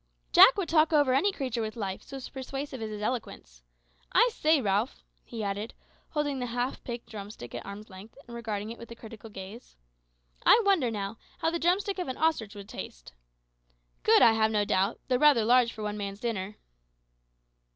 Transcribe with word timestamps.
"Jack 0.31 0.57
would 0.57 0.67
talk 0.67 0.91
over 0.91 1.13
any 1.13 1.31
creature 1.31 1.61
with 1.61 1.75
life, 1.75 2.01
so 2.01 2.19
persuasive 2.33 2.81
is 2.81 2.89
his 2.89 3.03
eloquence. 3.03 3.61
I 4.13 4.29
say, 4.33 4.59
Ralph," 4.59 5.03
he 5.23 5.43
added, 5.43 5.75
holding 6.09 6.39
the 6.39 6.47
half 6.47 6.83
picked 6.83 7.07
drumstick 7.11 7.53
at 7.53 7.63
arm's 7.63 7.87
length, 7.91 8.17
and 8.25 8.35
regarding 8.35 8.71
it 8.71 8.79
with 8.79 8.89
a 8.89 8.95
critical 8.95 9.29
gaze, 9.29 9.77
"I 10.43 10.59
wonder, 10.65 10.89
now, 10.89 11.19
how 11.37 11.51
the 11.51 11.59
drumstick 11.59 11.99
of 11.99 12.07
an 12.07 12.17
ostrich 12.17 12.55
would 12.55 12.67
taste. 12.67 13.13
Good, 14.01 14.23
I 14.23 14.31
have 14.31 14.49
no 14.49 14.65
doubt, 14.65 14.99
though 15.07 15.17
rather 15.17 15.45
large 15.45 15.71
for 15.71 15.83
one 15.83 15.97
man's 15.97 16.19
dinner." 16.21 16.57